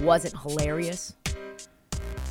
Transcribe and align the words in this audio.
wasn't 0.00 0.36
hilarious, 0.40 1.14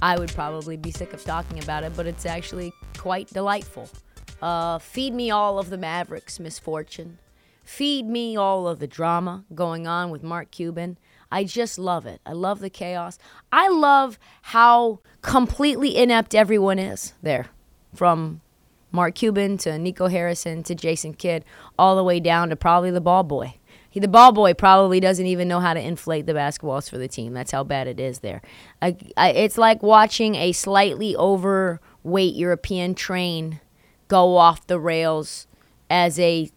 I 0.01 0.17
would 0.17 0.31
probably 0.33 0.77
be 0.77 0.91
sick 0.91 1.13
of 1.13 1.23
talking 1.23 1.61
about 1.61 1.83
it, 1.83 1.93
but 1.95 2.05
it's 2.05 2.25
actually 2.25 2.71
quite 2.97 3.27
delightful. 3.27 3.89
Uh, 4.41 4.77
feed 4.77 5.13
me 5.13 5.31
all 5.31 5.57
of 5.57 5.69
the 5.69 5.77
Mavericks' 5.77 6.39
misfortune. 6.39 7.17
Feed 7.63 8.07
me 8.07 8.37
all 8.37 8.67
of 8.67 8.79
the 8.79 8.87
drama 8.87 9.43
going 9.55 9.87
on 9.87 10.11
with 10.11 10.23
Mark 10.23 10.51
Cuban. 10.51 10.97
I 11.31 11.43
just 11.43 11.77
love 11.79 12.05
it. 12.05 12.21
I 12.25 12.33
love 12.33 12.59
the 12.59 12.69
chaos. 12.69 13.17
I 13.51 13.67
love 13.69 14.19
how 14.43 14.99
completely 15.21 15.97
inept 15.97 16.35
everyone 16.35 16.79
is 16.79 17.13
there. 17.21 17.47
From 17.93 18.41
Mark 18.91 19.15
Cuban 19.15 19.57
to 19.57 19.77
Nico 19.77 20.07
Harrison 20.07 20.63
to 20.63 20.75
Jason 20.75 21.13
Kidd, 21.13 21.43
all 21.77 21.95
the 21.95 22.03
way 22.03 22.19
down 22.19 22.49
to 22.49 22.55
probably 22.55 22.91
the 22.91 23.01
ball 23.01 23.23
boy. 23.23 23.55
He, 23.97 23.99
the 23.99 24.07
ball 24.07 24.31
boy 24.31 24.53
probably 24.53 24.99
doesn't 24.99 25.25
even 25.25 25.47
know 25.47 25.59
how 25.59 25.73
to 25.73 25.81
inflate 25.81 26.27
the 26.27 26.33
basketballs 26.35 26.87
for 26.87 26.99
the 26.99 27.07
team. 27.07 27.33
That's 27.33 27.49
how 27.49 27.63
bad 27.63 27.87
it 27.87 27.99
is 27.99 28.19
there. 28.19 28.43
I, 28.79 28.95
I, 29.17 29.29
it's 29.31 29.57
like 29.57 29.81
watching 29.81 30.35
a 30.35 30.51
slightly 30.51 31.15
overweight 31.15 32.35
European 32.35 32.93
train 32.93 33.59
go 34.07 34.37
off 34.37 34.67
the 34.67 34.79
rails 34.79 35.47
as 35.89 36.19
a 36.19 36.51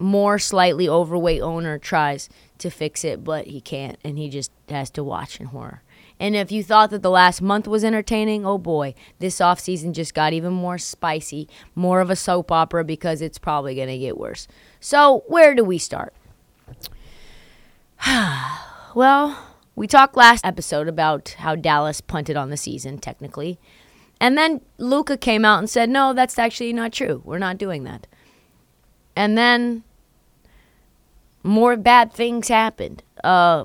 more 0.00 0.40
slightly 0.40 0.88
overweight 0.88 1.42
owner 1.42 1.78
tries 1.78 2.28
to 2.58 2.70
fix 2.70 3.04
it, 3.04 3.22
but 3.22 3.46
he 3.46 3.60
can't, 3.60 3.96
and 4.02 4.18
he 4.18 4.28
just 4.28 4.50
has 4.68 4.90
to 4.90 5.04
watch 5.04 5.38
in 5.38 5.46
horror. 5.46 5.84
And 6.18 6.34
if 6.34 6.50
you 6.50 6.64
thought 6.64 6.90
that 6.90 7.02
the 7.02 7.10
last 7.10 7.40
month 7.40 7.68
was 7.68 7.84
entertaining, 7.84 8.44
oh 8.44 8.58
boy, 8.58 8.96
this 9.20 9.38
offseason 9.38 9.92
just 9.92 10.12
got 10.12 10.32
even 10.32 10.54
more 10.54 10.76
spicy, 10.76 11.48
more 11.76 12.00
of 12.00 12.10
a 12.10 12.16
soap 12.16 12.50
opera 12.50 12.82
because 12.82 13.22
it's 13.22 13.38
probably 13.38 13.76
going 13.76 13.86
to 13.86 13.98
get 13.98 14.18
worse. 14.18 14.48
So, 14.80 15.22
where 15.28 15.54
do 15.54 15.62
we 15.62 15.78
start? 15.78 16.12
well, 18.94 19.38
we 19.76 19.86
talked 19.86 20.16
last 20.16 20.44
episode 20.44 20.88
about 20.88 21.30
how 21.38 21.54
Dallas 21.54 22.00
punted 22.00 22.36
on 22.36 22.50
the 22.50 22.56
season, 22.56 22.98
technically. 22.98 23.58
And 24.20 24.36
then 24.36 24.60
Luka 24.78 25.16
came 25.16 25.44
out 25.44 25.58
and 25.58 25.70
said, 25.70 25.88
no, 25.88 26.12
that's 26.12 26.38
actually 26.38 26.72
not 26.72 26.92
true. 26.92 27.22
We're 27.24 27.38
not 27.38 27.58
doing 27.58 27.84
that. 27.84 28.06
And 29.14 29.38
then 29.38 29.84
more 31.42 31.76
bad 31.76 32.12
things 32.12 32.48
happened. 32.48 33.02
Uh, 33.22 33.64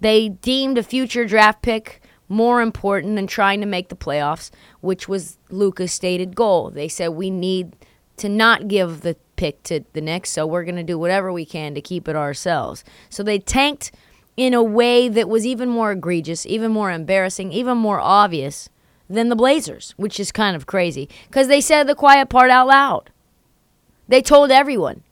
they 0.00 0.28
deemed 0.28 0.78
a 0.78 0.82
future 0.82 1.24
draft 1.24 1.62
pick 1.62 2.00
more 2.28 2.60
important 2.60 3.16
than 3.16 3.26
trying 3.26 3.60
to 3.60 3.66
make 3.66 3.88
the 3.88 3.96
playoffs, 3.96 4.50
which 4.80 5.08
was 5.08 5.38
Luka's 5.50 5.92
stated 5.92 6.34
goal. 6.34 6.70
They 6.70 6.88
said 6.88 7.08
we 7.08 7.30
need 7.30 7.76
to 8.16 8.28
not 8.28 8.68
give 8.68 9.00
the 9.00 9.16
pick 9.36 9.62
to 9.64 9.80
the 9.92 10.00
Knicks, 10.00 10.30
so 10.30 10.46
we're 10.46 10.64
going 10.64 10.76
to 10.76 10.82
do 10.82 10.98
whatever 10.98 11.32
we 11.32 11.44
can 11.44 11.74
to 11.74 11.80
keep 11.80 12.08
it 12.08 12.16
ourselves. 12.16 12.84
So 13.10 13.22
they 13.22 13.38
tanked 13.38 13.92
in 14.36 14.54
a 14.54 14.62
way 14.62 15.08
that 15.08 15.28
was 15.28 15.46
even 15.46 15.68
more 15.68 15.92
egregious, 15.92 16.46
even 16.46 16.72
more 16.72 16.90
embarrassing, 16.90 17.52
even 17.52 17.78
more 17.78 18.00
obvious 18.00 18.68
than 19.08 19.28
the 19.28 19.36
Blazers, 19.36 19.94
which 19.96 20.18
is 20.18 20.32
kind 20.32 20.56
of 20.56 20.66
crazy 20.66 21.08
because 21.28 21.48
they 21.48 21.60
said 21.60 21.86
the 21.86 21.94
quiet 21.94 22.28
part 22.28 22.50
out 22.50 22.66
loud. 22.66 23.10
They 24.08 24.22
told 24.22 24.50
everyone. 24.50 25.02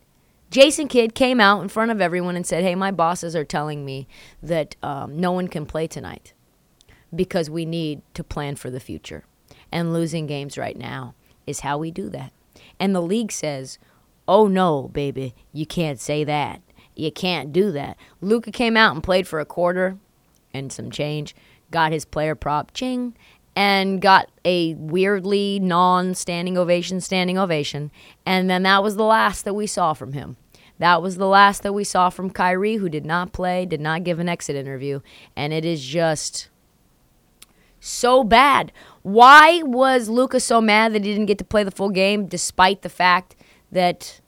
Jason 0.51 0.87
Kidd 0.87 1.15
came 1.15 1.41
out 1.41 1.62
in 1.62 1.69
front 1.69 1.91
of 1.91 2.01
everyone 2.01 2.37
and 2.37 2.47
said, 2.47 2.62
Hey, 2.62 2.75
my 2.75 2.91
bosses 2.91 3.35
are 3.35 3.45
telling 3.45 3.87
me 3.87 4.07
that 4.43 4.77
um, 4.83 5.19
no 5.19 5.33
one 5.33 5.49
can 5.49 5.65
play 5.65 5.87
tonight 5.87 6.35
because 7.15 7.49
we 7.49 7.65
need 7.65 8.03
to 8.15 8.23
plan 8.23 8.57
for 8.57 8.71
the 8.71 8.81
future. 8.81 9.25
And 9.71 9.95
losing 9.95 10.27
games 10.27 10.59
right 10.59 10.77
now 10.77 11.15
is 11.47 11.61
how 11.61 11.79
we 11.79 11.91
do 11.91 12.11
that. 12.11 12.33
And 12.82 12.97
the 12.97 13.00
league 13.00 13.31
says, 13.31 13.78
Oh 14.26 14.48
no, 14.48 14.91
baby, 14.93 15.37
you 15.53 15.66
can't 15.66 16.00
say 16.00 16.25
that. 16.25 16.60
You 16.97 17.12
can't 17.12 17.53
do 17.53 17.70
that. 17.70 17.97
Luka 18.20 18.50
came 18.50 18.76
out 18.76 18.93
and 18.93 19.04
played 19.04 19.28
for 19.28 19.38
a 19.38 19.44
quarter 19.44 19.98
and 20.53 20.72
some 20.72 20.91
change, 20.91 21.37
got 21.70 21.93
his 21.93 22.04
player 22.04 22.34
prop, 22.34 22.75
ching, 22.75 23.16
and 23.54 24.03
got 24.03 24.32
a 24.44 24.75
weirdly 24.75 25.60
non 25.60 26.16
standing 26.16 26.59
ovation, 26.59 27.00
standing 27.00 27.38
ovation. 27.38 27.93
And 28.26 28.50
then 28.50 28.65
that 28.65 28.82
was 28.82 28.97
the 28.97 29.04
last 29.04 29.44
that 29.44 29.54
we 29.54 29.69
saw 29.69 29.93
from 29.93 30.12
him. 30.12 30.37
That 30.81 31.00
was 31.03 31.19
the 31.19 31.28
last 31.28 31.62
that 31.62 31.75
we 31.75 31.84
saw 31.84 32.10
from 32.10 32.31
Kyrie, 32.31 32.76
who 32.78 32.88
did 32.88 33.06
not 33.06 33.32
play, 33.32 33.64
did 33.64 33.81
not 33.81 34.03
give 34.03 34.19
an 34.19 34.28
exit 34.28 34.56
interview. 34.56 35.03
And 35.37 35.53
it 35.53 35.64
is 35.64 35.84
just 35.84 36.49
so 37.82 38.22
bad. 38.22 38.70
Why 39.03 39.60
was 39.65 40.09
Luka 40.09 40.38
so 40.38 40.60
mad 40.60 40.93
that 40.94 41.04
he 41.04 41.12
didn't 41.12 41.26
get 41.26 41.38
to 41.38 41.44
play 41.44 41.65
the 41.65 41.72
full 41.72 41.91
game, 41.91 42.26
despite 42.26 42.82
the 42.82 42.88
fact 42.88 43.34
that 43.72 44.20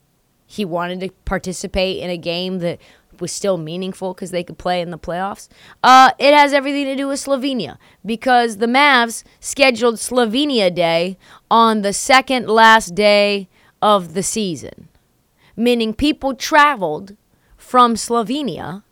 he 0.45 0.65
wanted 0.65 0.99
to 0.99 1.09
participate 1.23 1.97
in 1.97 2.09
a 2.09 2.17
game 2.17 2.59
that 2.59 2.79
was 3.21 3.31
still 3.31 3.57
meaningful 3.57 4.13
because 4.13 4.31
they 4.31 4.43
could 4.43 4.57
play 4.57 4.81
in 4.81 4.91
the 4.91 4.99
playoffs. 4.99 5.47
Uh, 5.81 6.11
it 6.19 6.33
has 6.33 6.51
everything 6.51 6.83
to 6.83 6.97
do 6.97 7.07
with 7.07 7.23
Slovenia 7.23 7.77
because 8.05 8.57
the 8.57 8.65
Mavs 8.65 9.23
scheduled 9.39 9.95
Slovenia 9.95 10.73
Day 10.73 11.17
on 11.49 11.81
the 11.81 11.93
second 11.93 12.49
last 12.49 12.93
day 12.93 13.47
of 13.81 14.15
the 14.15 14.23
season, 14.23 14.89
meaning 15.55 15.93
people 15.93 16.35
traveled 16.35 17.15
from 17.55 17.95
Slovenia 17.95 18.83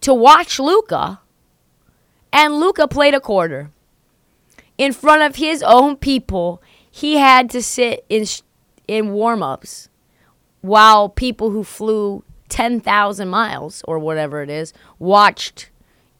to 0.00 0.12
watch 0.12 0.58
Luka, 0.58 1.20
and 2.32 2.54
Luka 2.58 2.88
played 2.88 3.14
a 3.14 3.20
quarter 3.20 3.70
in 4.78 4.92
front 4.92 5.22
of 5.22 5.36
his 5.36 5.62
own 5.62 5.96
people. 5.96 6.62
He 6.90 7.16
had 7.16 7.48
to 7.50 7.62
sit 7.62 8.04
in 8.08 8.26
in 8.88 9.12
warm-ups 9.12 9.88
while 10.60 11.08
people 11.08 11.50
who 11.50 11.64
flew 11.64 12.24
10,000 12.48 13.28
miles 13.28 13.82
or 13.88 13.98
whatever 13.98 14.42
it 14.42 14.50
is 14.50 14.74
watched 14.98 15.70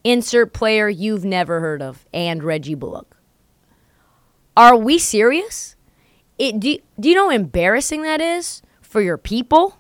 insert 0.05 0.53
player 0.53 0.89
you've 0.89 1.25
never 1.25 1.61
heard 1.61 1.83
of 1.83 2.07
and 2.13 2.43
Reggie 2.43 2.75
Bullock. 2.75 3.17
Are 4.57 4.77
we 4.77 4.99
serious? 4.99 5.77
It, 6.39 6.59
do, 6.61 6.79
do 6.99 7.09
you 7.09 7.15
know 7.15 7.29
how 7.29 7.35
embarrassing 7.35 8.03
that 8.03 8.21
is 8.21 8.63
for 8.81 9.01
your 9.01 9.19
people? 9.19 9.79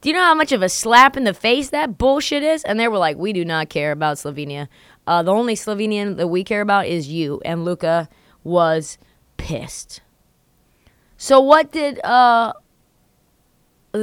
Do 0.00 0.08
you 0.10 0.14
know 0.14 0.22
how 0.22 0.34
much 0.34 0.52
of 0.52 0.62
a 0.62 0.68
slap 0.68 1.16
in 1.16 1.24
the 1.24 1.34
face 1.34 1.70
that 1.70 1.98
bullshit 1.98 2.42
is? 2.42 2.62
And 2.64 2.78
they 2.78 2.88
were 2.88 2.98
like, 2.98 3.16
we 3.16 3.32
do 3.32 3.44
not 3.44 3.68
care 3.68 3.92
about 3.92 4.16
Slovenia. 4.16 4.68
Uh, 5.06 5.22
the 5.22 5.32
only 5.32 5.54
Slovenian 5.54 6.16
that 6.16 6.28
we 6.28 6.44
care 6.44 6.60
about 6.60 6.86
is 6.86 7.08
you. 7.08 7.40
And 7.44 7.64
Luka 7.64 8.08
was 8.42 8.98
pissed. 9.36 10.00
So 11.16 11.40
what 11.40 11.72
did 11.72 12.04
uh, 12.04 12.52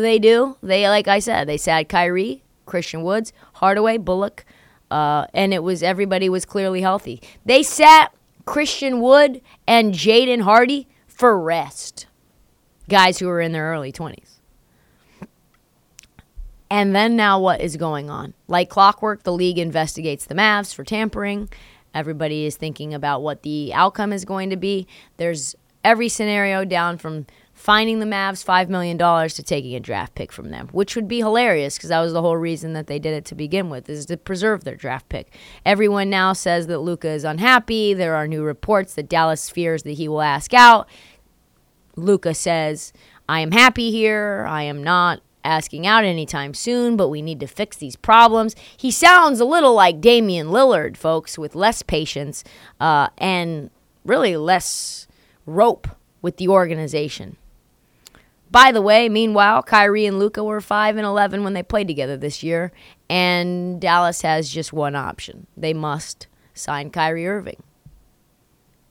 they 0.01 0.19
do. 0.19 0.57
They, 0.63 0.88
like 0.88 1.07
I 1.07 1.19
said, 1.19 1.47
they 1.47 1.57
sat 1.57 1.89
Kyrie, 1.89 2.44
Christian 2.65 3.03
Woods, 3.03 3.33
Hardaway, 3.55 3.97
Bullock, 3.97 4.45
uh, 4.89 5.27
and 5.33 5.53
it 5.53 5.63
was 5.63 5.83
everybody 5.83 6.29
was 6.29 6.45
clearly 6.45 6.81
healthy. 6.81 7.21
They 7.45 7.63
sat 7.63 8.13
Christian 8.45 9.01
Wood 9.01 9.41
and 9.67 9.94
Jaden 9.94 10.41
Hardy 10.41 10.88
for 11.07 11.39
rest, 11.39 12.07
guys 12.89 13.19
who 13.19 13.27
were 13.27 13.41
in 13.41 13.51
their 13.51 13.65
early 13.65 13.91
20s. 13.91 14.39
And 16.73 16.95
then 16.95 17.15
now 17.15 17.39
what 17.39 17.61
is 17.61 17.77
going 17.77 18.09
on? 18.09 18.33
Like 18.47 18.67
clockwork, 18.67 19.21
the 19.21 19.31
league 19.31 19.59
investigates 19.59 20.25
the 20.25 20.33
Mavs 20.33 20.73
for 20.73 20.83
tampering. 20.83 21.47
Everybody 21.93 22.47
is 22.47 22.57
thinking 22.57 22.95
about 22.95 23.21
what 23.21 23.43
the 23.43 23.71
outcome 23.75 24.11
is 24.11 24.25
going 24.25 24.49
to 24.49 24.57
be. 24.57 24.87
There's 25.17 25.55
every 25.83 26.09
scenario 26.09 26.65
down 26.65 26.97
from 26.97 27.27
finding 27.53 27.99
the 27.99 28.07
Mavs 28.07 28.43
$5 28.43 28.69
million 28.69 28.97
to 28.97 29.43
taking 29.43 29.75
a 29.75 29.79
draft 29.79 30.15
pick 30.15 30.31
from 30.31 30.49
them, 30.49 30.67
which 30.71 30.95
would 30.95 31.07
be 31.07 31.19
hilarious 31.19 31.77
because 31.77 31.89
that 31.89 32.01
was 32.01 32.11
the 32.11 32.23
whole 32.23 32.37
reason 32.37 32.73
that 32.73 32.87
they 32.87 32.97
did 32.97 33.13
it 33.13 33.25
to 33.25 33.35
begin 33.35 33.69
with, 33.69 33.87
is 33.87 34.07
to 34.07 34.17
preserve 34.17 34.63
their 34.63 34.75
draft 34.75 35.07
pick. 35.09 35.31
Everyone 35.67 36.09
now 36.09 36.33
says 36.33 36.65
that 36.65 36.79
Luka 36.79 37.09
is 37.09 37.23
unhappy. 37.23 37.93
There 37.93 38.15
are 38.15 38.27
new 38.27 38.41
reports 38.41 38.95
that 38.95 39.07
Dallas 39.07 39.47
fears 39.47 39.83
that 39.83 39.91
he 39.91 40.07
will 40.07 40.23
ask 40.23 40.55
out. 40.55 40.89
Luka 41.95 42.33
says, 42.33 42.93
I 43.29 43.41
am 43.41 43.51
happy 43.51 43.91
here. 43.91 44.47
I 44.49 44.63
am 44.63 44.83
not 44.83 45.21
asking 45.43 45.85
out 45.85 46.03
anytime 46.03 46.53
soon, 46.53 46.95
but 46.95 47.09
we 47.09 47.21
need 47.21 47.39
to 47.39 47.47
fix 47.47 47.77
these 47.77 47.95
problems. 47.95 48.55
He 48.77 48.91
sounds 48.91 49.39
a 49.39 49.45
little 49.45 49.73
like 49.73 50.01
Damian 50.01 50.47
Lillard, 50.47 50.97
folks, 50.97 51.37
with 51.37 51.55
less 51.55 51.81
patience 51.81 52.43
uh, 52.79 53.09
and 53.17 53.69
really 54.05 54.37
less 54.37 55.07
rope 55.45 55.87
with 56.21 56.37
the 56.37 56.47
organization. 56.47 57.37
By 58.53 58.71
the 58.71 58.81
way, 58.81 59.09
meanwhile, 59.09 59.63
Kyrie 59.63 60.05
and 60.05 60.19
Luka 60.19 60.43
were 60.43 60.61
5 60.61 60.97
and 60.97 61.05
11 61.05 61.43
when 61.43 61.53
they 61.53 61.63
played 61.63 61.87
together 61.87 62.15
this 62.15 62.43
year, 62.43 62.71
and 63.09 63.81
Dallas 63.81 64.21
has 64.21 64.47
just 64.47 64.71
one 64.71 64.95
option. 64.95 65.47
They 65.57 65.73
must 65.73 66.27
sign 66.53 66.91
Kyrie 66.91 67.27
Irving. 67.27 67.63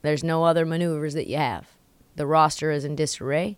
There's 0.01 0.23
no 0.23 0.43
other 0.43 0.65
maneuvers 0.65 1.13
that 1.13 1.27
you 1.27 1.37
have. 1.37 1.69
The 2.17 2.27
roster 2.27 2.71
is 2.71 2.83
in 2.83 2.97
disarray, 2.97 3.57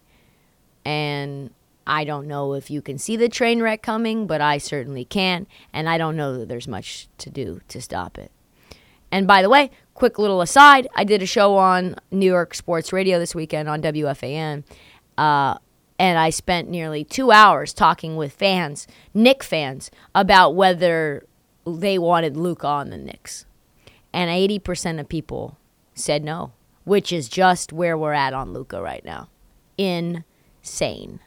and 0.85 1.49
I 1.87 2.03
don't 2.03 2.27
know 2.27 2.53
if 2.53 2.69
you 2.71 2.81
can 2.81 2.97
see 2.97 3.15
the 3.15 3.29
train 3.29 3.61
wreck 3.61 3.81
coming, 3.81 4.27
but 4.27 4.41
I 4.41 4.57
certainly 4.57 5.05
can, 5.05 5.47
and 5.71 5.87
I 5.87 5.97
don't 5.97 6.15
know 6.15 6.37
that 6.37 6.47
there's 6.47 6.67
much 6.67 7.07
to 7.19 7.29
do 7.29 7.61
to 7.67 7.81
stop 7.81 8.17
it. 8.17 8.31
And 9.11 9.27
by 9.27 9.41
the 9.41 9.49
way, 9.49 9.71
quick 9.93 10.17
little 10.19 10.41
aside, 10.41 10.87
I 10.95 11.03
did 11.03 11.21
a 11.21 11.27
show 11.27 11.55
on 11.55 11.95
New 12.11 12.25
York 12.25 12.53
Sports 12.55 12.91
Radio 12.91 13.19
this 13.19 13.35
weekend 13.35 13.69
on 13.69 13.81
WFAN. 13.81 14.63
Uh, 15.17 15.57
and 15.97 16.19
I 16.19 16.29
spent 16.29 16.69
nearly 16.69 17.03
two 17.03 17.31
hours 17.31 17.73
talking 17.73 18.17
with 18.17 18.33
fans, 18.33 18.87
Knick 19.13 19.43
fans, 19.43 19.91
about 20.13 20.55
whether 20.55 21.25
they 21.65 21.97
wanted 21.97 22.35
Luka 22.35 22.67
on 22.67 22.89
the 22.89 22.97
Knicks. 22.97 23.45
And 24.11 24.29
80% 24.29 24.99
of 24.99 25.07
people 25.07 25.57
said 25.93 26.23
no, 26.23 26.51
which 26.83 27.13
is 27.13 27.29
just 27.29 27.71
where 27.71 27.97
we're 27.97 28.13
at 28.13 28.33
on 28.33 28.53
Luka 28.53 28.81
right 28.81 29.03
now. 29.05 29.29
Insane. 29.77 31.19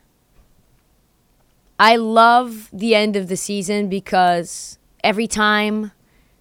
I 1.79 1.97
love 1.97 2.69
the 2.73 2.95
end 2.95 3.15
of 3.17 3.29
the 3.29 3.37
season 3.37 3.89
because 3.89 4.79
every 5.05 5.27
time 5.27 5.93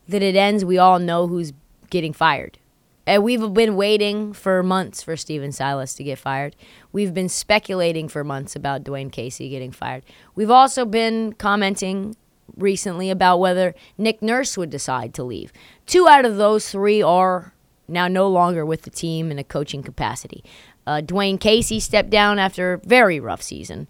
that 0.07 0.23
it 0.23 0.35
ends, 0.35 0.65
we 0.65 0.77
all 0.77 0.99
know 0.99 1.27
who's 1.27 1.53
getting 1.89 2.13
fired. 2.13 2.57
And 3.05 3.23
we've 3.23 3.53
been 3.53 3.75
waiting 3.75 4.33
for 4.33 4.61
months 4.63 5.01
for 5.01 5.15
Stephen 5.15 5.51
Silas 5.51 5.93
to 5.95 6.03
get 6.03 6.19
fired. 6.19 6.55
We've 6.91 7.13
been 7.13 7.29
speculating 7.29 8.09
for 8.09 8.23
months 8.23 8.55
about 8.55 8.83
Dwane 8.83 9.11
Casey 9.11 9.47
getting 9.49 9.71
fired. 9.71 10.03
We've 10.35 10.51
also 10.51 10.83
been 10.85 11.33
commenting 11.33 12.17
recently 12.57 13.09
about 13.09 13.37
whether 13.37 13.75
Nick 13.97 14.21
Nurse 14.21 14.57
would 14.57 14.69
decide 14.69 15.13
to 15.13 15.23
leave. 15.23 15.53
Two 15.85 16.07
out 16.07 16.25
of 16.25 16.35
those 16.35 16.69
three 16.69 17.01
are 17.01 17.53
now 17.87 18.09
no 18.09 18.27
longer 18.27 18.65
with 18.65 18.81
the 18.81 18.89
team 18.89 19.31
in 19.31 19.39
a 19.39 19.43
coaching 19.43 19.83
capacity. 19.83 20.43
Uh, 20.85 21.01
Dwane 21.01 21.39
Casey 21.39 21.79
stepped 21.79 22.09
down 22.09 22.39
after 22.39 22.73
a 22.73 22.79
very 22.79 23.19
rough 23.19 23.41
season. 23.41 23.87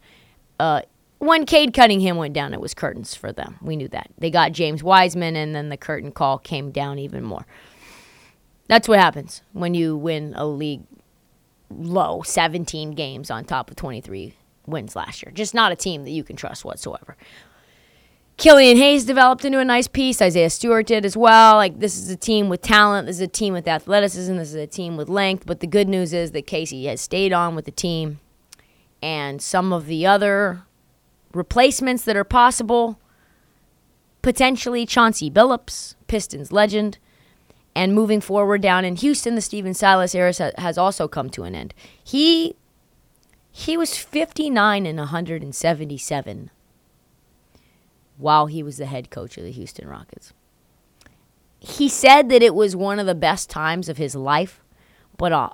Uh, 0.60 0.82
when 1.20 1.46
Cade 1.46 1.74
Cunningham 1.74 2.18
went 2.18 2.34
down, 2.34 2.54
it 2.54 2.62
was 2.62 2.74
curtains 2.74 3.16
for 3.16 3.32
them. 3.32 3.58
We 3.62 3.76
knew 3.76 3.88
that. 3.90 4.10
They 4.18 4.30
got 4.30 4.52
James 4.52 4.84
Wiseman, 4.84 5.36
and 5.36 5.56
then 5.56 5.70
the 5.70 5.78
curtain 5.78 6.12
call 6.12 6.38
came 6.38 6.72
down 6.72 7.00
even 7.00 7.24
more. 7.24 7.46
That's 8.68 8.88
what 8.88 9.00
happens 9.00 9.42
when 9.54 9.74
you 9.74 9.96
win 9.96 10.34
a 10.36 10.46
league 10.46 10.84
low 11.70 12.22
17 12.22 12.92
games 12.92 13.30
on 13.32 13.46
top 13.46 13.70
of 13.70 13.76
23 13.76 14.34
wins 14.66 14.96
last 14.96 15.24
year. 15.24 15.32
Just 15.34 15.54
not 15.54 15.72
a 15.72 15.76
team 15.76 16.04
that 16.04 16.12
you 16.12 16.24
can 16.24 16.36
trust 16.36 16.66
whatsoever. 16.66 17.18
Killian 18.38 18.78
Hayes 18.78 19.04
developed 19.04 19.46
into 19.46 19.60
a 19.60 19.66
nice 19.66 19.88
piece. 19.88 20.22
Isaiah 20.22 20.52
Stewart 20.52 20.86
did 20.86 21.06
as 21.06 21.18
well. 21.18 21.56
Like, 21.56 21.80
this 21.80 21.98
is 21.98 22.10
a 22.10 22.16
team 22.16 22.50
with 22.50 22.62
talent. 22.62 23.08
This 23.08 23.16
is 23.16 23.22
a 23.22 23.28
team 23.28 23.54
with 23.54 23.68
athleticism. 23.68 24.36
This 24.36 24.50
is 24.50 24.56
a 24.56 24.68
team 24.68 24.96
with 24.96 25.10
length. 25.10 25.48
But 25.48 25.60
the 25.60 25.66
good 25.66 25.90
news 25.90 26.14
is 26.14 26.32
that 26.32 26.46
Casey 26.46 26.86
has 26.86 27.02
stayed 27.02 27.34
on 27.34 27.56
with 27.56 27.66
the 27.66 27.72
team. 27.72 28.20
And 29.02 29.42
some 29.42 29.74
of 29.74 29.88
the 29.88 30.06
other 30.06 30.67
replacements 31.38 32.04
that 32.04 32.18
are 32.18 32.24
possible 32.24 33.00
potentially 34.22 34.86
Chauncey 34.86 35.32
Billups, 35.32 35.96
Pistons 36.08 36.52
legend, 36.52 36.98
and 37.76 37.94
moving 37.94 38.20
forward 38.20 38.62
down 38.62 38.84
in 38.84 38.96
Houston, 38.96 39.36
the 39.36 39.42
Stephen 39.42 39.74
Silas 39.74 40.16
era 40.16 40.34
has 40.58 40.78
also 40.78 41.08
come 41.08 41.30
to 41.30 41.44
an 41.44 41.56
end. 41.56 41.74
He 42.04 42.56
he 43.52 43.78
was 43.78 43.98
59 43.98 44.86
and 44.86 44.98
177 45.00 46.52
while 48.18 48.48
he 48.48 48.62
was 48.62 48.78
the 48.78 48.86
head 48.86 49.10
coach 49.10 49.38
of 49.38 49.44
the 49.44 49.52
Houston 49.52 49.88
Rockets. 49.88 50.34
He 51.60 51.88
said 51.88 52.30
that 52.30 52.44
it 52.44 52.54
was 52.54 52.76
one 52.76 53.00
of 53.00 53.06
the 53.06 53.16
best 53.16 53.50
times 53.50 53.90
of 53.90 53.98
his 53.98 54.16
life, 54.16 54.62
but 55.18 55.32
a 55.32 55.52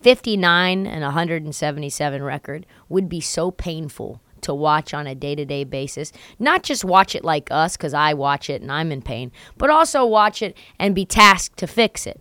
59 0.00 0.86
and 0.86 1.02
177 1.02 2.22
record 2.22 2.66
would 2.88 3.08
be 3.08 3.20
so 3.20 3.50
painful 3.50 4.20
to 4.44 4.54
watch 4.54 4.94
on 4.94 5.06
a 5.06 5.14
day 5.14 5.34
to 5.34 5.44
day 5.44 5.64
basis. 5.64 6.12
Not 6.38 6.62
just 6.62 6.84
watch 6.84 7.14
it 7.14 7.24
like 7.24 7.50
us, 7.50 7.76
because 7.76 7.94
I 7.94 8.14
watch 8.14 8.48
it 8.48 8.62
and 8.62 8.72
I'm 8.72 8.92
in 8.92 9.02
pain, 9.02 9.32
but 9.58 9.70
also 9.70 10.06
watch 10.06 10.40
it 10.40 10.56
and 10.78 10.94
be 10.94 11.04
tasked 11.04 11.58
to 11.58 11.66
fix 11.66 12.06
it. 12.06 12.20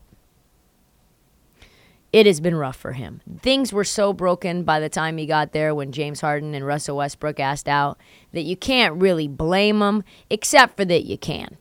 It 2.12 2.28
has 2.28 2.40
been 2.40 2.56
rough 2.56 2.76
for 2.76 2.92
him. 2.92 3.22
Things 3.42 3.74
were 3.74 3.84
so 3.84 4.14
broken 4.14 4.64
by 4.64 4.80
the 4.80 4.88
time 4.88 5.18
he 5.18 5.26
got 5.26 5.52
there 5.52 5.74
when 5.74 5.92
James 5.92 6.22
Harden 6.22 6.54
and 6.54 6.66
Russell 6.66 6.98
Westbrook 6.98 7.40
asked 7.40 7.68
out 7.68 7.98
that 8.34 8.44
you 8.44 8.56
can't 8.56 9.02
really 9.02 9.28
blame 9.28 9.82
him, 9.82 10.04
except 10.30 10.78
for 10.78 10.86
that 10.86 11.06
you 11.06 11.18
can. 11.18 11.58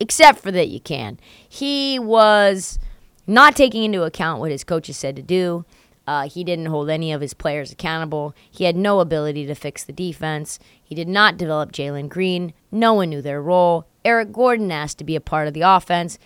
Except 0.00 0.40
for 0.40 0.50
that 0.50 0.68
you 0.68 0.80
can. 0.80 1.20
He 1.48 2.00
was 2.00 2.80
not 3.28 3.54
taking 3.54 3.84
into 3.84 4.02
account 4.02 4.40
what 4.40 4.50
his 4.50 4.64
coaches 4.64 4.96
said 4.96 5.14
to 5.14 5.22
do. 5.22 5.64
Uh, 6.06 6.28
he 6.28 6.44
didn't 6.44 6.66
hold 6.66 6.90
any 6.90 7.12
of 7.12 7.20
his 7.20 7.34
players 7.34 7.72
accountable. 7.72 8.34
He 8.50 8.64
had 8.64 8.76
no 8.76 9.00
ability 9.00 9.46
to 9.46 9.54
fix 9.54 9.84
the 9.84 9.92
defense. 9.92 10.58
He 10.82 10.94
did 10.94 11.08
not 11.08 11.38
develop 11.38 11.72
Jalen 11.72 12.08
Green. 12.08 12.52
No 12.70 12.92
one 12.94 13.10
knew 13.10 13.22
their 13.22 13.40
role. 13.40 13.86
Eric 14.04 14.32
Gordon 14.32 14.70
asked 14.70 14.98
to 14.98 15.04
be 15.04 15.16
a 15.16 15.20
part 15.20 15.48
of 15.48 15.54
the 15.54 15.62
offense. 15.62 16.18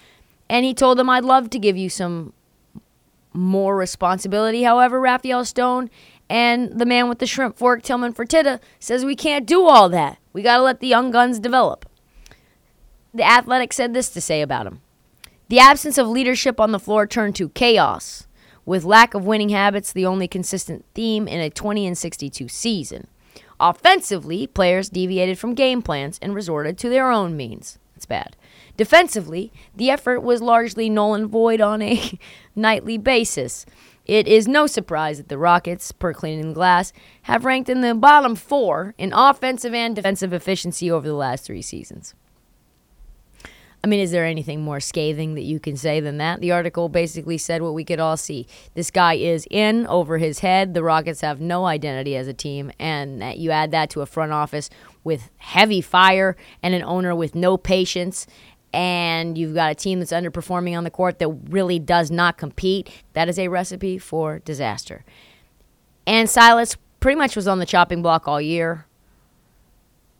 And 0.48 0.64
he 0.64 0.74
told 0.74 0.98
them, 0.98 1.08
I'd 1.08 1.24
love 1.24 1.50
to 1.50 1.58
give 1.58 1.76
you 1.76 1.88
some 1.88 2.32
more 3.32 3.76
responsibility. 3.76 4.64
However, 4.64 4.98
Rafael 4.98 5.44
Stone 5.44 5.90
and 6.28 6.78
the 6.78 6.86
man 6.86 7.08
with 7.08 7.20
the 7.20 7.26
shrimp 7.26 7.56
fork, 7.56 7.82
Tillman 7.82 8.14
Fertitta, 8.14 8.60
says 8.80 9.04
we 9.04 9.14
can't 9.14 9.46
do 9.46 9.66
all 9.66 9.88
that. 9.90 10.18
We 10.32 10.42
got 10.42 10.56
to 10.56 10.62
let 10.62 10.80
the 10.80 10.88
young 10.88 11.10
guns 11.10 11.38
develop. 11.38 11.88
The 13.14 13.22
Athletic 13.22 13.72
said 13.72 13.94
this 13.94 14.10
to 14.10 14.20
say 14.20 14.42
about 14.42 14.66
him 14.66 14.80
The 15.48 15.60
absence 15.60 15.98
of 15.98 16.08
leadership 16.08 16.58
on 16.60 16.72
the 16.72 16.78
floor 16.78 17.06
turned 17.06 17.36
to 17.36 17.48
chaos 17.50 18.27
with 18.68 18.84
lack 18.84 19.14
of 19.14 19.24
winning 19.24 19.48
habits 19.48 19.94
the 19.94 20.04
only 20.04 20.28
consistent 20.28 20.84
theme 20.94 21.26
in 21.26 21.40
a 21.40 21.48
20 21.48 21.86
and 21.86 21.96
62 21.96 22.48
season. 22.48 23.06
Offensively, 23.58 24.46
players 24.46 24.90
deviated 24.90 25.38
from 25.38 25.54
game 25.54 25.80
plans 25.80 26.18
and 26.20 26.34
resorted 26.34 26.76
to 26.76 26.90
their 26.90 27.10
own 27.10 27.34
means. 27.34 27.78
It's 27.96 28.04
bad. 28.04 28.36
Defensively, 28.76 29.50
the 29.74 29.88
effort 29.88 30.20
was 30.20 30.42
largely 30.42 30.90
null 30.90 31.14
and 31.14 31.30
void 31.30 31.62
on 31.62 31.80
a 31.80 32.18
nightly 32.54 32.98
basis. 32.98 33.64
It 34.04 34.28
is 34.28 34.46
no 34.46 34.66
surprise 34.66 35.16
that 35.16 35.30
the 35.30 35.38
Rockets, 35.38 35.90
per 35.90 36.12
cleaning 36.12 36.52
glass, 36.52 36.92
have 37.22 37.46
ranked 37.46 37.70
in 37.70 37.80
the 37.80 37.94
bottom 37.94 38.36
four 38.36 38.94
in 38.98 39.14
offensive 39.14 39.72
and 39.72 39.96
defensive 39.96 40.34
efficiency 40.34 40.90
over 40.90 41.08
the 41.08 41.14
last 41.14 41.46
three 41.46 41.62
seasons. 41.62 42.14
I 43.84 43.86
mean, 43.86 44.00
is 44.00 44.10
there 44.10 44.26
anything 44.26 44.62
more 44.62 44.80
scathing 44.80 45.34
that 45.34 45.44
you 45.44 45.60
can 45.60 45.76
say 45.76 46.00
than 46.00 46.18
that? 46.18 46.40
The 46.40 46.50
article 46.50 46.88
basically 46.88 47.38
said 47.38 47.62
what 47.62 47.74
we 47.74 47.84
could 47.84 48.00
all 48.00 48.16
see. 48.16 48.48
This 48.74 48.90
guy 48.90 49.14
is 49.14 49.46
in 49.50 49.86
over 49.86 50.18
his 50.18 50.40
head. 50.40 50.74
The 50.74 50.82
Rockets 50.82 51.20
have 51.20 51.40
no 51.40 51.64
identity 51.64 52.16
as 52.16 52.26
a 52.26 52.34
team, 52.34 52.72
and 52.80 53.22
you 53.38 53.52
add 53.52 53.70
that 53.70 53.88
to 53.90 54.00
a 54.00 54.06
front 54.06 54.32
office 54.32 54.68
with 55.04 55.30
heavy 55.36 55.80
fire 55.80 56.36
and 56.60 56.74
an 56.74 56.82
owner 56.82 57.14
with 57.14 57.36
no 57.36 57.56
patience. 57.56 58.26
And 58.72 59.38
you've 59.38 59.54
got 59.54 59.70
a 59.70 59.76
team 59.76 60.00
that's 60.00 60.12
underperforming 60.12 60.76
on 60.76 60.84
the 60.84 60.90
court 60.90 61.20
that 61.20 61.28
really 61.48 61.78
does 61.78 62.10
not 62.10 62.36
compete. 62.36 62.90
That 63.12 63.28
is 63.28 63.38
a 63.38 63.48
recipe 63.48 63.96
for 63.96 64.40
disaster. 64.40 65.04
And 66.04 66.28
Silas 66.28 66.76
pretty 66.98 67.16
much 67.16 67.36
was 67.36 67.46
on 67.46 67.60
the 67.60 67.66
chopping 67.66 68.02
block 68.02 68.26
all 68.26 68.40
year. 68.40 68.86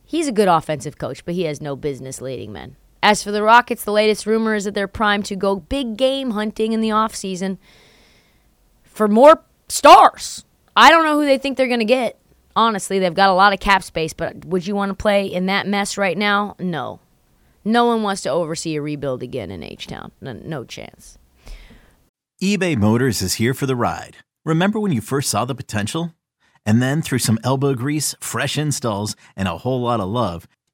He's 0.05 0.29
a 0.29 0.33
good 0.33 0.49
offensive 0.49 0.97
coach, 0.97 1.25
but 1.25 1.35
he 1.35 1.43
has 1.43 1.61
no 1.61 1.77
business 1.77 2.21
leading 2.23 2.53
men. 2.53 2.77
As 3.02 3.23
for 3.23 3.31
the 3.31 3.43
Rockets, 3.43 3.85
the 3.85 3.93
latest 3.93 4.26
rumor 4.26 4.55
is 4.55 4.64
that 4.64 4.75
they're 4.75 4.88
primed 4.88 5.25
to 5.26 5.37
go 5.37 5.57
big 5.57 5.97
game 5.97 6.33
hunting 6.33 6.73
in 6.73 6.81
the 6.81 6.88
offseason 6.88 7.59
for 8.83 9.07
more 9.09 9.45
stars. 9.69 10.45
I 10.76 10.90
don't 10.90 11.05
know 11.05 11.19
who 11.19 11.26
they 11.26 11.38
think 11.38 11.57
they're 11.57 11.69
going 11.69 11.78
to 11.81 11.85
get. 11.85 12.19
honestly, 12.59 12.99
they've 12.99 13.14
got 13.14 13.31
a 13.31 13.35
lot 13.35 13.52
of 13.52 13.61
cap 13.61 13.83
space, 13.85 14.12
but 14.12 14.45
would 14.45 14.67
you 14.67 14.75
want 14.75 14.90
to 14.90 14.95
play 14.95 15.26
in 15.26 15.47
that 15.47 15.67
mess 15.67 15.97
right 15.97 16.19
now? 16.19 16.57
No. 16.59 16.99
No 17.64 17.85
one 17.85 18.02
wants 18.02 18.23
to 18.23 18.31
oversee 18.31 18.75
a 18.76 18.83
rebuild 18.83 19.23
again 19.23 19.50
in 19.50 19.62
H 19.62 19.87
Town. 19.87 20.11
No, 20.21 20.33
no 20.33 20.64
chance. 20.64 21.19
eBay 22.43 22.76
Motors 22.76 23.23
is 23.23 23.35
here 23.35 23.55
for 23.55 23.67
the 23.67 23.76
ride. 23.76 24.17
Remember 24.45 24.81
when 24.81 24.93
you 24.93 25.00
first 25.00 25.31
saw 25.31 25.45
the 25.45 25.55
potential? 25.55 26.14
And 26.67 26.83
then 26.83 27.00
through 27.00 27.21
some 27.21 27.38
elbow 27.45 27.75
grease, 27.75 28.14
fresh 28.21 28.59
installs, 28.59 29.17
and 29.37 29.49
a 29.49 29.59
whole 29.59 29.81
lot 29.81 30.00
of 30.00 30.09
love, 30.09 30.47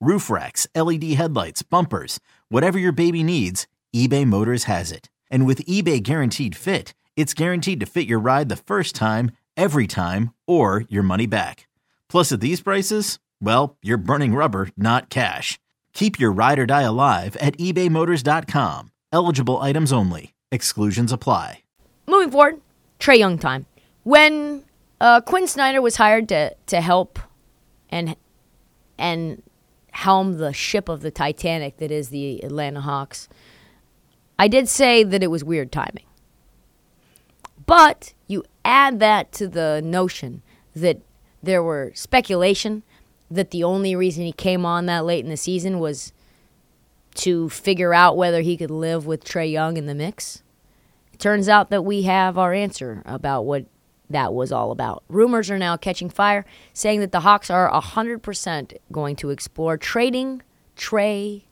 roof 0.00 0.30
racks, 0.30 0.66
LED 0.74 1.04
headlights, 1.14 1.62
bumpers, 1.62 2.20
whatever 2.48 2.78
your 2.78 2.92
baby 2.92 3.22
needs, 3.22 3.66
eBay 3.94 4.26
Motors 4.26 4.64
has 4.64 4.92
it. 4.92 5.08
And 5.30 5.46
with 5.46 5.64
eBay 5.66 6.02
Guaranteed 6.02 6.56
Fit, 6.56 6.94
it's 7.16 7.34
guaranteed 7.34 7.80
to 7.80 7.86
fit 7.86 8.06
your 8.06 8.18
ride 8.18 8.48
the 8.48 8.56
first 8.56 8.94
time, 8.94 9.32
every 9.56 9.86
time, 9.86 10.34
or 10.46 10.84
your 10.88 11.02
money 11.02 11.26
back. 11.26 11.68
Plus, 12.08 12.32
at 12.32 12.40
these 12.40 12.60
prices, 12.60 13.18
well, 13.40 13.76
you're 13.82 13.96
burning 13.98 14.34
rubber, 14.34 14.68
not 14.76 15.10
cash. 15.10 15.58
Keep 15.92 16.18
your 16.18 16.32
ride 16.32 16.58
or 16.58 16.66
die 16.66 16.82
alive 16.82 17.36
at 17.36 17.56
ebaymotors.com. 17.58 18.92
Eligible 19.12 19.58
items 19.58 19.92
only. 19.92 20.34
Exclusions 20.50 21.12
apply. 21.12 21.62
Moving 22.06 22.30
forward, 22.30 22.60
Trae 23.00 23.18
Young 23.18 23.38
time. 23.38 23.66
When 24.04 24.64
uh, 25.00 25.20
Quin 25.20 25.46
Snyder 25.46 25.82
was 25.82 25.96
hired 25.96 26.28
to 26.30 26.54
to 26.66 26.80
help 26.80 27.18
and 27.90 28.16
and 28.96 29.42
helm 29.98 30.38
the 30.38 30.52
ship 30.52 30.88
of 30.88 31.00
the 31.00 31.10
Titanic 31.10 31.78
that 31.78 31.90
is 31.90 32.10
the 32.10 32.40
Atlanta 32.44 32.80
Hawks, 32.80 33.28
I 34.38 34.46
did 34.46 34.68
say 34.68 35.02
that 35.02 35.24
it 35.24 35.26
was 35.30 35.42
weird 35.42 35.72
timing. 35.72 36.04
But 37.66 38.14
you 38.28 38.44
add 38.64 39.00
that 39.00 39.32
to 39.32 39.48
the 39.48 39.82
notion 39.84 40.42
that 40.76 41.00
there 41.42 41.64
were 41.64 41.90
speculation 41.94 42.84
that 43.28 43.50
the 43.50 43.64
only 43.64 43.96
reason 43.96 44.24
he 44.24 44.32
came 44.32 44.64
on 44.64 44.86
that 44.86 45.04
late 45.04 45.24
in 45.24 45.30
the 45.30 45.36
season 45.36 45.80
was 45.80 46.12
to 47.14 47.48
figure 47.48 47.92
out 47.92 48.16
whether 48.16 48.40
he 48.40 48.56
could 48.56 48.70
live 48.70 49.04
with 49.04 49.24
Trae 49.24 49.50
Young 49.50 49.76
in 49.76 49.86
the 49.86 49.94
mix. 49.96 50.44
It 51.12 51.18
turns 51.18 51.48
out 51.48 51.70
that 51.70 51.84
we 51.84 52.02
have 52.02 52.38
our 52.38 52.54
answer 52.54 53.02
about 53.04 53.42
what 53.42 53.66
that 54.10 54.32
was 54.32 54.52
all 54.52 54.70
about. 54.70 55.04
Rumors 55.08 55.50
are 55.50 55.58
now 55.58 55.76
catching 55.76 56.08
fire 56.08 56.44
saying 56.72 57.00
that 57.00 57.12
the 57.12 57.20
Hawks 57.20 57.50
are 57.50 57.70
100% 57.70 58.76
going 58.90 59.16
to 59.16 59.30
explore 59.30 59.76
trading 59.76 60.42
Trae 60.76 61.44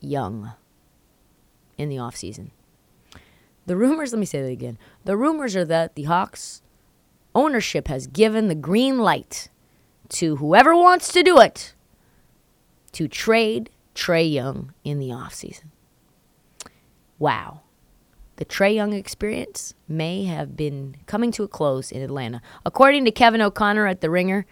Young 0.00 0.52
in 1.78 1.88
the 1.88 1.96
offseason. 1.96 2.50
The 3.66 3.76
rumors, 3.76 4.12
let 4.12 4.20
me 4.20 4.26
say 4.26 4.42
that 4.42 4.48
again. 4.48 4.78
The 5.04 5.16
rumors 5.16 5.56
are 5.56 5.64
that 5.64 5.94
the 5.94 6.04
Hawks 6.04 6.62
ownership 7.34 7.88
has 7.88 8.06
given 8.06 8.48
the 8.48 8.54
green 8.54 8.98
light 8.98 9.48
to 10.10 10.36
whoever 10.36 10.74
wants 10.74 11.12
to 11.12 11.22
do 11.22 11.40
it 11.40 11.74
to 12.92 13.08
trade 13.08 13.70
Trae 13.94 14.32
Young 14.32 14.72
in 14.84 14.98
the 14.98 15.08
offseason. 15.08 15.64
Wow. 17.18 17.62
The 18.36 18.44
Trae 18.44 18.74
Young 18.74 18.92
experience 18.92 19.72
may 19.88 20.24
have 20.24 20.56
been 20.56 20.96
coming 21.06 21.32
to 21.32 21.42
a 21.42 21.48
close 21.48 21.90
in 21.90 22.02
Atlanta. 22.02 22.42
According 22.66 23.06
to 23.06 23.10
Kevin 23.10 23.40
O'Connor 23.40 23.86
at 23.86 24.02
The 24.02 24.10
Ringer, 24.10 24.44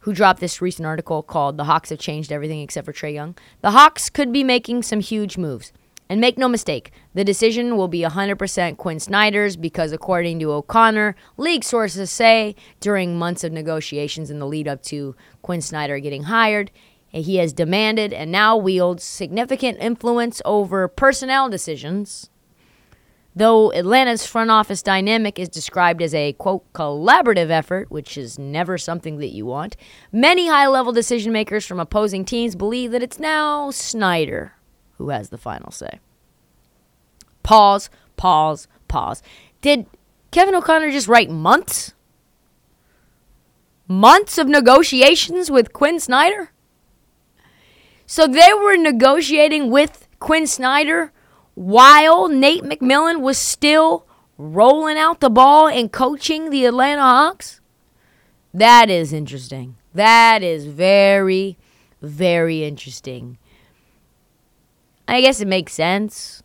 who 0.00 0.12
dropped 0.12 0.40
this 0.40 0.60
recent 0.60 0.84
article 0.84 1.22
called 1.22 1.56
The 1.56 1.64
Hawks 1.64 1.90
Have 1.90 2.00
Changed 2.00 2.32
Everything 2.32 2.60
Except 2.60 2.84
for 2.84 2.92
Trae 2.92 3.14
Young, 3.14 3.36
the 3.60 3.70
Hawks 3.70 4.10
could 4.10 4.32
be 4.32 4.42
making 4.42 4.82
some 4.82 4.98
huge 4.98 5.38
moves. 5.38 5.72
And 6.08 6.20
make 6.20 6.38
no 6.38 6.48
mistake, 6.48 6.90
the 7.14 7.22
decision 7.22 7.76
will 7.76 7.86
be 7.86 8.00
100% 8.00 8.78
Quin 8.78 8.98
Snyder's 8.98 9.56
because, 9.56 9.92
according 9.92 10.40
to 10.40 10.50
O'Connor, 10.50 11.14
league 11.36 11.62
sources 11.62 12.10
say 12.10 12.56
during 12.80 13.18
months 13.18 13.44
of 13.44 13.52
negotiations 13.52 14.30
in 14.30 14.38
the 14.38 14.46
lead 14.46 14.66
up 14.66 14.82
to 14.84 15.14
Quin 15.42 15.60
Snyder 15.60 15.98
getting 16.00 16.24
hired, 16.24 16.70
he 17.10 17.36
has 17.36 17.52
demanded 17.52 18.12
and 18.12 18.32
now 18.32 18.56
wields 18.56 19.04
significant 19.04 19.78
influence 19.80 20.42
over 20.44 20.88
personnel 20.88 21.48
decisions. 21.48 22.30
Though 23.38 23.70
Atlanta's 23.70 24.26
front 24.26 24.50
office 24.50 24.82
dynamic 24.82 25.38
is 25.38 25.48
described 25.48 26.02
as 26.02 26.12
a 26.12 26.32
quote 26.32 26.72
collaborative 26.72 27.50
effort, 27.50 27.88
which 27.88 28.18
is 28.18 28.36
never 28.36 28.76
something 28.76 29.18
that 29.18 29.28
you 29.28 29.46
want, 29.46 29.76
many 30.10 30.48
high 30.48 30.66
level 30.66 30.92
decision 30.92 31.32
makers 31.32 31.64
from 31.64 31.78
opposing 31.78 32.24
teams 32.24 32.56
believe 32.56 32.90
that 32.90 33.02
it's 33.02 33.20
now 33.20 33.70
Snyder 33.70 34.54
who 34.96 35.10
has 35.10 35.28
the 35.28 35.38
final 35.38 35.70
say. 35.70 36.00
Pause, 37.44 37.90
pause, 38.16 38.66
pause. 38.88 39.22
Did 39.60 39.86
Kevin 40.32 40.56
O'Connor 40.56 40.90
just 40.90 41.06
write 41.06 41.30
months? 41.30 41.94
Months 43.86 44.36
of 44.36 44.48
negotiations 44.48 45.48
with 45.48 45.72
Quin 45.72 46.00
Snyder? 46.00 46.50
So 48.04 48.26
they 48.26 48.52
were 48.52 48.76
negotiating 48.76 49.70
with 49.70 50.08
Quin 50.18 50.48
Snyder 50.48 51.12
while 51.58 52.28
Nate 52.28 52.62
McMillan 52.62 53.20
was 53.20 53.36
still 53.36 54.06
rolling 54.38 54.96
out 54.96 55.18
the 55.18 55.28
ball 55.28 55.66
and 55.66 55.90
coaching 55.90 56.50
the 56.50 56.64
Atlanta 56.64 57.02
Hawks? 57.02 57.60
That 58.54 58.88
is 58.88 59.12
interesting. 59.12 59.74
That 59.92 60.44
is 60.44 60.66
very, 60.66 61.58
very 62.00 62.62
interesting. 62.62 63.38
I 65.08 65.20
guess 65.20 65.40
it 65.40 65.48
makes 65.48 65.72
sense, 65.72 66.44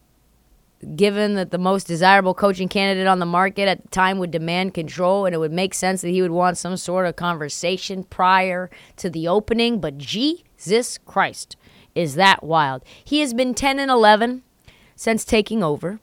given 0.95 1.35
that 1.35 1.51
the 1.51 1.59
most 1.59 1.85
desirable 1.85 2.33
coaching 2.33 2.67
candidate 2.67 3.05
on 3.05 3.19
the 3.19 3.27
market 3.27 3.67
at 3.67 3.83
the 3.83 3.89
time 3.89 4.17
would 4.17 4.31
demand 4.31 4.73
control, 4.73 5.27
and 5.27 5.35
it 5.35 5.37
would 5.37 5.53
make 5.53 5.75
sense 5.75 6.01
that 6.01 6.09
he 6.09 6.23
would 6.23 6.31
want 6.31 6.57
some 6.57 6.75
sort 6.75 7.05
of 7.05 7.15
conversation 7.17 8.03
prior 8.03 8.71
to 8.95 9.11
the 9.11 9.27
opening. 9.27 9.79
But 9.79 9.99
Jesus 9.99 10.97
Christ, 11.05 11.55
is 11.93 12.15
that 12.15 12.41
wild? 12.41 12.83
He 13.03 13.19
has 13.19 13.35
been 13.35 13.53
10 13.53 13.77
and 13.77 13.91
11 13.91 14.41
since 14.95 15.25
taking 15.25 15.63
over. 15.63 15.99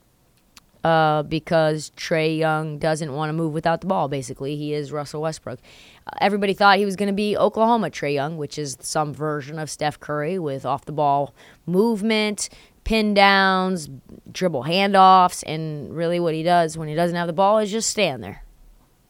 Uh, 0.83 1.23
because 1.25 1.93
Trae 1.95 2.39
Young 2.39 2.79
doesn't 2.79 3.13
want 3.13 3.29
to 3.29 3.35
move 3.35 3.53
without 3.53 3.83
the 3.83 3.87
ball. 3.87 4.09
Basically, 4.09 4.57
he 4.57 4.73
is 4.73 4.93
Russell 4.93 5.21
Westbrook. 5.21 5.59
Uh, 6.07 6.13
everybody 6.23 6.55
thought 6.55 6.79
he 6.79 6.87
was 6.87 6.97
going 6.97 7.09
to 7.09 7.13
be 7.13 7.37
Oklahoma 7.37 7.91
Trae 7.91 8.15
Young, 8.15 8.39
which 8.39 8.59
is 8.59 8.79
some 8.81 9.13
version 9.13 9.59
of 9.59 9.69
Steph 9.69 10.01
Curry 10.01 10.39
with 10.39 10.65
off 10.65 10.87
the 10.87 10.93
ball 10.93 11.35
movement, 11.67 12.49
pin 12.85 13.13
downs, 13.13 13.91
dribble 14.33 14.65
handoffs, 14.65 15.45
and 15.47 15.95
really 15.95 16.19
what 16.19 16.33
he 16.33 16.43
does 16.43 16.79
when 16.79 16.89
he 16.89 16.95
doesn't 16.95 17.17
have 17.17 17.27
the 17.27 17.35
ball 17.35 17.59
is 17.59 17.71
just 17.71 17.91
stand 17.91 18.25
there. 18.25 18.43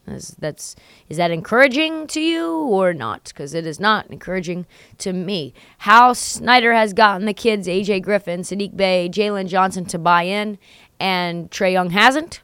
That's, 0.05 0.29
that's 0.31 0.75
is 1.09 1.17
that 1.17 1.31
encouraging 1.31 2.07
to 2.07 2.21
you 2.21 2.51
or 2.51 2.93
not? 2.93 3.25
Because 3.25 3.53
it 3.53 3.67
is 3.67 3.79
not 3.79 4.09
encouraging 4.09 4.65
to 4.99 5.13
me. 5.13 5.53
How 5.79 6.13
Snyder 6.13 6.73
has 6.73 6.93
gotten 6.93 7.25
the 7.25 7.33
kids 7.33 7.67
AJ 7.67 8.01
Griffin, 8.01 8.41
Saddiq 8.41 8.75
Bey, 8.75 9.09
Jalen 9.11 9.47
Johnson 9.47 9.85
to 9.85 9.99
buy 9.99 10.23
in, 10.23 10.57
and 10.99 11.49
Trae 11.51 11.71
Young 11.71 11.91
hasn't, 11.91 12.41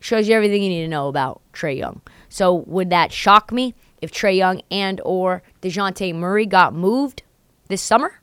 shows 0.00 0.28
you 0.28 0.34
everything 0.34 0.62
you 0.62 0.68
need 0.68 0.82
to 0.82 0.88
know 0.88 1.08
about 1.08 1.40
Trae 1.52 1.76
Young. 1.76 2.00
So 2.28 2.54
would 2.54 2.90
that 2.90 3.12
shock 3.12 3.52
me 3.52 3.74
if 4.00 4.12
Trae 4.12 4.36
Young 4.36 4.62
and 4.70 5.00
or 5.04 5.42
DeJounte 5.60 6.14
Murray 6.14 6.46
got 6.46 6.74
moved 6.74 7.22
this 7.68 7.82
summer? 7.82 8.20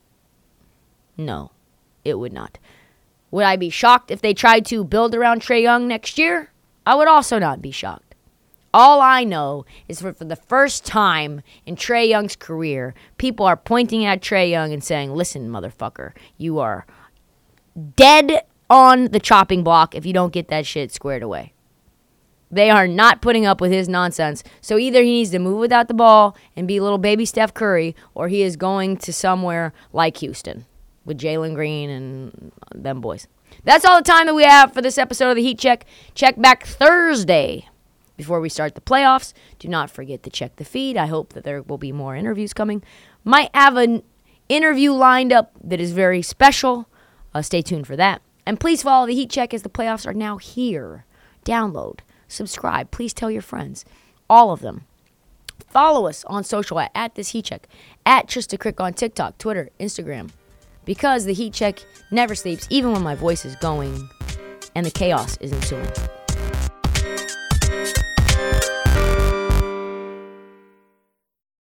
No, 1.17 1.51
it 2.05 2.17
would 2.17 2.33
not. 2.33 2.57
Would 3.31 3.45
I 3.45 3.57
be 3.57 3.69
shocked 3.69 4.09
if 4.09 4.21
they 4.21 4.33
tried 4.33 4.65
to 4.67 4.83
build 4.83 5.13
around 5.13 5.41
Trae 5.41 5.61
Young 5.61 5.87
next 5.87 6.17
year? 6.17 6.51
I 6.85 6.95
would 6.95 7.07
also 7.07 7.37
not 7.37 7.61
be 7.61 7.71
shocked. 7.71 8.08
All 8.73 9.01
I 9.01 9.23
know 9.23 9.65
is 9.87 10.01
for, 10.01 10.13
for 10.13 10.25
the 10.25 10.35
first 10.35 10.85
time 10.85 11.41
in 11.65 11.75
Trae 11.75 12.07
Young's 12.07 12.35
career, 12.35 12.93
people 13.17 13.45
are 13.45 13.57
pointing 13.57 14.05
at 14.05 14.21
Trae 14.21 14.49
Young 14.49 14.71
and 14.71 14.83
saying, 14.83 15.13
listen, 15.13 15.49
motherfucker, 15.49 16.13
you 16.37 16.59
are 16.59 16.85
dead 17.95 18.43
on 18.69 19.05
the 19.05 19.19
chopping 19.19 19.63
block 19.63 19.95
if 19.95 20.05
you 20.05 20.13
don't 20.13 20.33
get 20.33 20.49
that 20.49 20.65
shit 20.65 20.91
squared 20.91 21.23
away. 21.23 21.53
They 22.51 22.69
are 22.69 22.87
not 22.87 23.21
putting 23.21 23.45
up 23.45 23.61
with 23.61 23.71
his 23.71 23.87
nonsense. 23.87 24.43
So 24.61 24.77
either 24.77 25.03
he 25.03 25.11
needs 25.11 25.31
to 25.31 25.39
move 25.39 25.59
without 25.59 25.87
the 25.87 25.93
ball 25.93 26.35
and 26.55 26.67
be 26.67 26.79
little 26.79 26.97
baby 26.97 27.25
Steph 27.25 27.53
Curry, 27.53 27.95
or 28.15 28.27
he 28.27 28.41
is 28.41 28.55
going 28.55 28.97
to 28.97 29.13
somewhere 29.13 29.73
like 29.93 30.17
Houston 30.17 30.65
with 31.05 31.19
Jalen 31.19 31.53
Green 31.53 31.89
and 31.89 32.51
them 32.73 33.01
boys. 33.01 33.27
That's 33.63 33.85
all 33.85 33.97
the 33.97 34.03
time 34.03 34.25
that 34.27 34.35
we 34.35 34.43
have 34.43 34.73
for 34.73 34.81
this 34.81 34.97
episode 34.97 35.31
of 35.31 35.35
the 35.35 35.43
Heat 35.43 35.59
Check. 35.59 35.85
Check 36.15 36.39
back 36.41 36.65
Thursday 36.65 37.68
before 38.19 38.41
we 38.41 38.49
start 38.49 38.75
the 38.75 38.81
playoffs. 38.81 39.31
Do 39.59 39.69
not 39.69 39.89
forget 39.89 40.23
to 40.23 40.29
check 40.29 40.57
the 40.57 40.65
feed. 40.65 40.97
I 40.97 41.05
hope 41.05 41.31
that 41.31 41.45
there 41.45 41.61
will 41.61 41.77
be 41.77 41.93
more 41.93 42.17
interviews 42.17 42.53
coming 42.53 42.83
Might 43.23 43.49
have 43.53 43.77
an 43.77 44.03
interview 44.49 44.91
lined 44.91 45.31
up 45.31 45.53
that 45.63 45.79
is 45.79 45.93
very 45.93 46.21
special. 46.21 46.89
Uh, 47.33 47.41
stay 47.41 47.61
tuned 47.61 47.87
for 47.87 47.95
that. 47.95 48.21
And 48.45 48.59
please 48.59 48.83
follow 48.83 49.07
the 49.07 49.15
Heat 49.15 49.29
Check 49.29 49.53
as 49.53 49.61
the 49.61 49.69
playoffs 49.69 50.05
are 50.05 50.13
now 50.13 50.35
here. 50.35 51.05
Download, 51.45 51.99
subscribe. 52.27 52.91
Please 52.91 53.13
tell 53.13 53.31
your 53.31 53.41
friends, 53.41 53.85
all 54.29 54.51
of 54.51 54.59
them. 54.59 54.81
Follow 55.69 56.05
us 56.05 56.25
on 56.25 56.43
social 56.43 56.77
at, 56.81 56.91
at 56.93 57.15
this 57.15 57.29
Heat 57.29 57.45
Check, 57.45 57.69
at 58.05 58.27
Trysta 58.27 58.57
Krick 58.57 58.83
on 58.83 58.93
TikTok, 58.93 59.37
Twitter, 59.37 59.69
Instagram. 59.79 60.29
Because 60.83 61.23
the 61.23 61.33
Heat 61.33 61.53
Check 61.53 61.79
never 62.11 62.35
sleeps, 62.35 62.67
even 62.69 62.91
when 62.91 63.01
my 63.01 63.15
voice 63.15 63.45
is 63.45 63.55
going 63.57 64.09
and 64.75 64.85
the 64.85 64.91
chaos 64.91 65.37
is 65.37 65.53
ensuing. 65.53 65.87